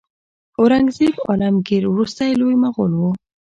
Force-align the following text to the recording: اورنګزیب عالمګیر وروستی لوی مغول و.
اورنګزیب 0.59 1.15
عالمګیر 1.27 1.83
وروستی 1.87 2.31
لوی 2.39 2.55
مغول 2.63 2.91
و. 2.95 3.01